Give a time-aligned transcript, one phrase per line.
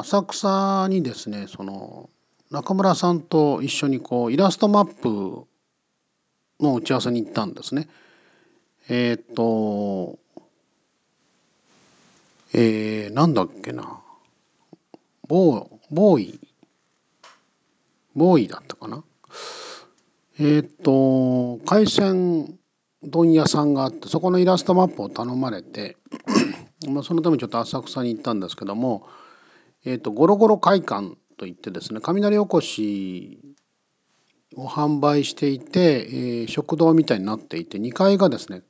[0.00, 2.10] 浅草にですねその
[2.50, 5.46] 中村さんと一緒にこうイラストマップ
[6.60, 7.88] の打ち合わせに行ったんですね。
[8.88, 10.18] えっ、と
[12.52, 14.00] えー、なんだっけな。
[15.28, 16.40] ボーボーイ。
[18.16, 19.04] ボーイだったかな。
[20.40, 22.58] えっ、と海鮮
[23.02, 25.96] 問屋さんがあってそこのイラストマップを頼まれて
[26.88, 29.06] まあそのためにちょっと浅草に行ったんですけども、
[29.84, 33.40] えーと、ゴロゴロ会館といってですね雷おこし
[34.56, 38.62] を販売していて、えー、食堂みたいになっていて2階がですね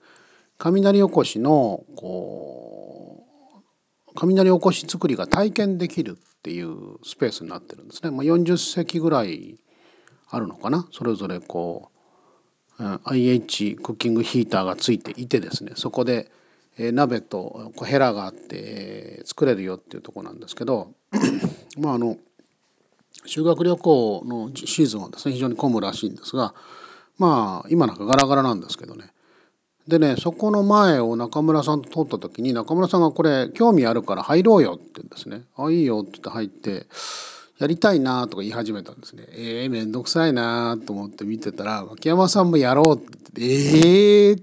[0.58, 3.24] 雷おこしのこ
[4.08, 8.10] う雷おこし作りが体験できるっていうスペースになってるんですね。
[8.10, 9.58] まあ、40席ぐらい
[10.28, 11.90] あるのかなそれぞれこ
[12.78, 16.30] う IH クッキングヒーターがついていてですねそこで
[16.92, 20.92] 鍋とヘラがあって作れるよっていうとこなんですけど
[21.78, 22.16] まああの
[23.26, 26.54] 修学旅行のシーズンはですね非常に混むらしいんですが
[27.18, 29.12] まあ今なんかガラガラなんですけどね
[29.88, 35.42] でねそこの前を中村さんと通った時に中村さんがこれ興味あるから入ろうよって言うんですね。
[35.56, 36.86] あいいよって言って入って
[37.58, 39.26] やりたいなとか言い始めたんですね。
[39.32, 44.42] えー、めんどくさいなと思って見てたら秋山さんもやろうって言ってえー、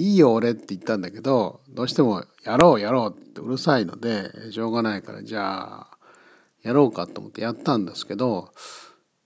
[0.00, 5.86] いいよ俺って言ったんだけどどうしてもやろうやろうってうるさいのでしょうがないからじゃあ
[6.62, 8.50] やろうかと思ってやったんですけど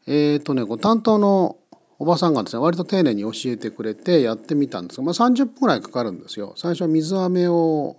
[0.07, 1.59] えっ、ー、とねこう担当の
[2.01, 6.55] おばさんがですね割と丁寧に教えてくれてやってみたんですが、まあ、30分ぐらいかかるんですよ。
[6.57, 7.97] 最初は水飴を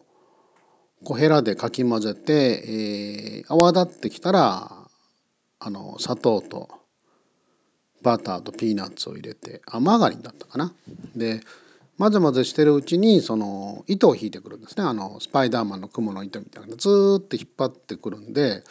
[1.06, 4.72] こうヘラでかき混ぜて、えー、泡立ってきたら
[5.60, 6.70] あの砂糖と
[8.02, 10.74] バターとピーナッツを入れてあマーガリンだったかな。
[11.16, 11.40] で
[11.98, 14.84] 混ぜ混ぜしてるうちにその糸を引いてくるんですね。
[14.84, 16.70] あのスパイダーマンの雲の糸みたいな。
[16.70, 18.64] のずーっと引っ張ってくるんで、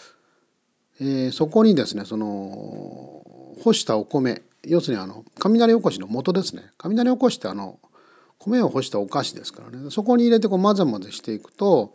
[1.01, 3.25] えー、そこにですねその
[3.63, 4.43] 干したお米。
[4.67, 6.65] 要するにあの雷おこしの元ですね。
[6.77, 7.79] 雷おこしってあの
[8.39, 9.91] 米を干したお菓子ですからね。
[9.91, 11.95] そこに入れてこう混ぜ混ぜしていくと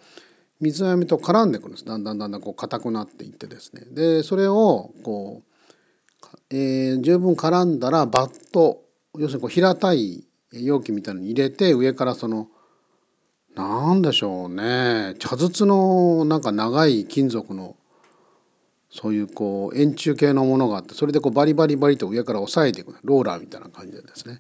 [0.60, 1.86] 水飴と絡んでくるんです。
[1.86, 3.84] だんだんだんだんこう硬くなっていってですね。
[3.92, 8.82] でそれをこう、えー、十分絡んだらバット
[9.16, 12.48] 要するにこう平たい容器みたいのに入れて上からその
[13.56, 15.16] 何でしょうね。
[15.20, 17.76] 茶筒のなんか長い金属の
[18.90, 24.40] そういうこう円柱形のものがあってそれでこうバリバリバリと上から押さえていくローラーみたいな感じでですね。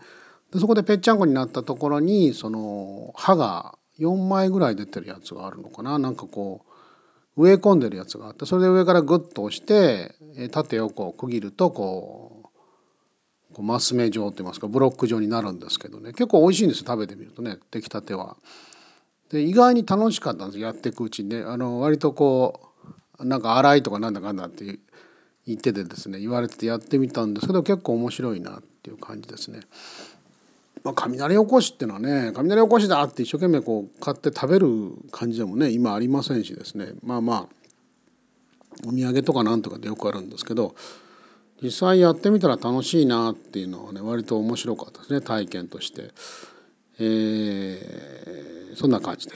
[0.52, 6.00] でそこでぺっちゃんこになったところにその刃が4枚ぐらい出てるやつがあるのかな。
[6.00, 6.66] なんかこ
[7.36, 10.16] う植え込んでるやつがあってそれで上からグッと押して
[10.52, 12.29] 縦横を区切るとこう
[13.54, 18.38] こうマス目状といいますかブロック状になるんですけどね結構美味しいんです食べてみるとね出来たては。
[19.30, 22.72] で意外に楽しかったんですやっていくうちにねあの割とこ
[23.20, 24.80] うなんか荒いとかなんだかんだって
[25.46, 29.62] 言っててですね言われててやってみたんですけど結構面白いなっていう感じですね。
[30.84, 37.48] まあ、雷おこしっていうのはね雷おこしだって一生懸命こう買って食べる感じでもね今ありませんしですねまあまあ
[38.88, 40.76] お土産とかなんとかでよくあるんですけど
[41.62, 46.12] 実際やってみたら楽しいなっていうのはね割と面白かったですね体験として。
[47.02, 49.28] えー、そんな感じで。